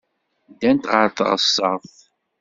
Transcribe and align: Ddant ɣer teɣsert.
Ddant 0.51 0.89
ɣer 0.91 1.07
teɣsert. 1.17 1.95